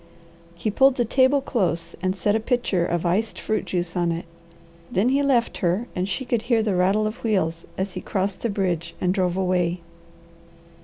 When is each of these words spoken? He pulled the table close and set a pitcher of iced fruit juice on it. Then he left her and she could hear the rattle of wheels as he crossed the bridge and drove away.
He 0.55 0.71
pulled 0.71 0.95
the 0.95 1.05
table 1.05 1.41
close 1.41 1.95
and 2.01 2.15
set 2.15 2.35
a 2.35 2.39
pitcher 2.39 2.83
of 2.83 3.05
iced 3.05 3.39
fruit 3.39 3.65
juice 3.65 3.95
on 3.95 4.11
it. 4.11 4.25
Then 4.91 5.09
he 5.09 5.21
left 5.21 5.59
her 5.59 5.85
and 5.95 6.09
she 6.09 6.25
could 6.25 6.41
hear 6.41 6.63
the 6.63 6.73
rattle 6.73 7.05
of 7.05 7.23
wheels 7.23 7.67
as 7.77 7.93
he 7.93 8.01
crossed 8.01 8.41
the 8.41 8.49
bridge 8.49 8.95
and 8.99 9.13
drove 9.13 9.37
away. 9.37 9.81